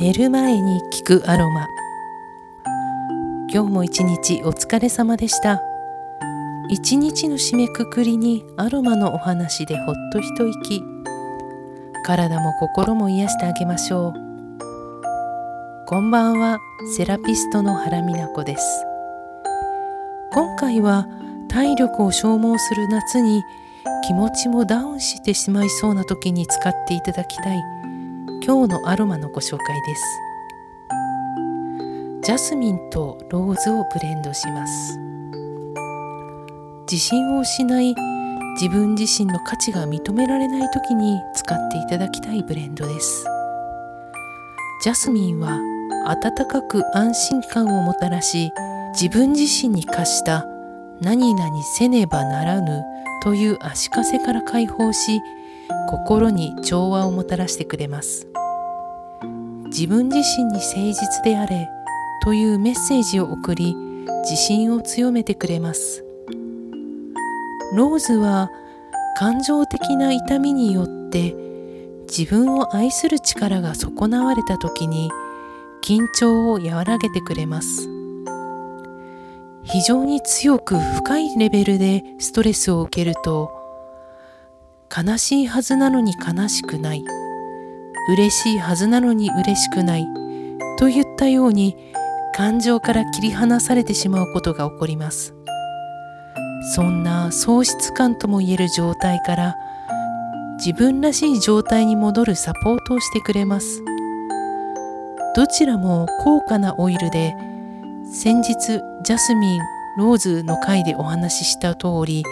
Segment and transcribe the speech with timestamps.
[0.00, 1.66] 寝る前に聞くアロマ。
[3.52, 5.60] 今日も一日お疲れ様でした。
[6.68, 10.84] 一日の締めくくりにアロマのお話でほっと一息。
[12.06, 14.12] 体も心も癒してあげましょう。
[15.86, 16.60] こんばんは
[16.96, 18.84] セラピストの原美奈子です。
[20.30, 21.08] 今回は
[21.48, 23.42] 体力を消耗する夏に
[24.06, 27.58] 気持ちもダウンしてしまいそうな時に使っていただきたい
[28.48, 30.02] 今日のアロマのご紹介です。
[32.22, 34.98] ジャスミンとローズをブレンドします。
[36.90, 37.94] 自信を失い
[38.54, 43.26] 自分自身の価値が認められない時に使っていただきたいブレンドです。
[44.82, 45.60] ジャスミンは
[46.06, 48.50] 温かく安心感をもたらし
[48.98, 50.46] 自分自身に課した
[51.02, 52.82] 何々せねばならぬ
[53.22, 55.20] という足かせから解放し
[55.90, 58.26] 心に調和をもたらしてくれます。
[59.70, 61.68] 自分自身に誠実であれ
[62.24, 63.74] というメッセージを送り
[64.22, 66.04] 自信を強めてくれます。
[67.74, 68.50] ローズは
[69.18, 71.34] 感情的な痛みによって
[72.08, 75.10] 自分を愛する力が損なわれた時に
[75.82, 77.88] 緊張を和らげてくれます。
[79.64, 83.50] 非常に強く深いレベルでストレスを受けると
[84.96, 87.17] 悲しいはずなのに悲しくない。
[88.08, 90.06] 嬉しいはずなのに嬉しくない。
[90.78, 91.76] といったように
[92.34, 95.34] 感情から切り離されてしまうことが起こります。
[96.74, 99.54] そんな喪失感ともいえる状態から
[100.58, 103.82] 自分らしい状態に戻るサポートをしてくれます。
[105.36, 107.34] どちらも高価なオイルで
[108.12, 109.60] 先日ジャスミン
[109.98, 112.24] ローズの回でお話しした通り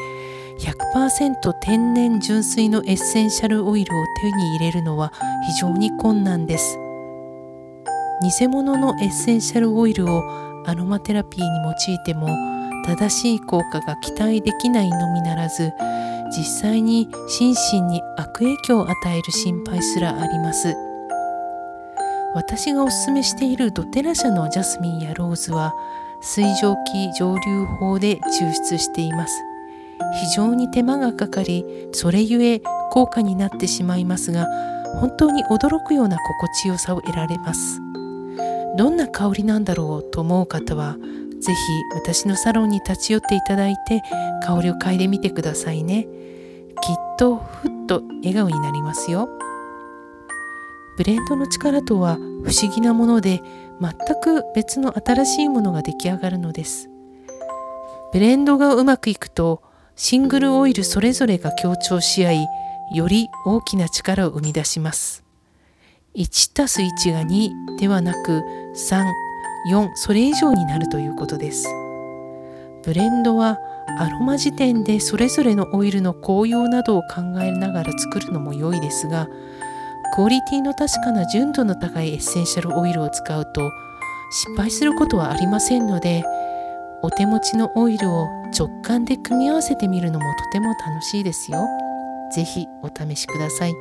[0.95, 5.13] 100%天然純粋のエッセンシャルオイルを手に入れるのは
[5.47, 6.79] 非常に困難です。
[8.23, 10.23] 偽物のエッセンシャルオイルを
[10.67, 12.29] アロマテラピーに用いても
[12.87, 15.73] 正しい効果が期待できないのみならず
[16.37, 20.75] 実際に心身に悪影響を与える心配すらあります。
[22.35, 25.75] 私がおすすめしているドテラ社のジャスミンやローズは
[26.21, 29.43] 水蒸気蒸留法で抽出しています。
[30.21, 32.61] 非常に手間がかかりそれゆえ
[32.97, 34.47] 高価になってしまいますが
[35.03, 37.83] 本当に驚くような心地よさを得られます。
[38.79, 40.97] どんな香りなんだろうと思う方は
[41.39, 41.59] 是非
[41.95, 44.03] 私のサロンに立ち寄っていただいて
[44.47, 46.05] 香りを嗅いでみてくださいね。
[46.05, 49.29] きっとふっと笑顔になりますよ。
[50.97, 53.43] ブレンドの力とは不思議なもので
[53.79, 53.93] 全
[54.23, 56.89] く別の新しいものが出来上がるのです。
[58.15, 59.61] ブレンドがうまくいくと
[59.97, 62.49] シングルオイルそれぞれが強調し合い
[62.95, 65.25] より大きな力を生み出します
[66.15, 68.43] 1たす1が2ではなく
[68.75, 71.67] 34それ以上になるということです
[72.85, 73.59] ブレンドは
[73.99, 79.29] アロマ時点でそれぞれのオイルの効用などを考えながら作るのも良いですが
[80.15, 83.71] クオリティの確かな純度の高いエッセンシャルオイルを使うと
[84.31, 86.25] 失敗することはありませんので
[87.03, 88.27] お手持ちのオイルを
[88.57, 91.86] 直感で組み合わせてみるのもとても楽しいですよ。
[92.35, 93.75] ぜひお試しください。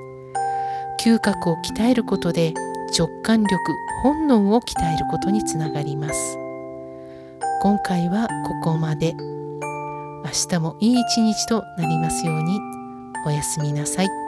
[0.99, 2.53] 嗅覚を鍛えることで
[2.97, 3.57] 直感力、
[4.03, 6.37] 本能を鍛えることにつながります。
[7.61, 8.27] 今回は
[8.63, 9.15] ここまで。
[10.25, 12.59] 明日もいい一日となりますように。
[13.27, 14.24] おやすみなさい。